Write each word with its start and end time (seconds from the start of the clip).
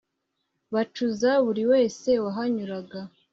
bacuza 0.73 1.29
buri 1.45 1.63
wese 1.71 2.09
wahanyuraga 2.23 2.99